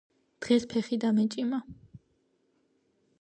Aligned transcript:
დღეს 0.45 0.65
ფეხი 0.71 0.97
დამეჭიმა 1.03 1.59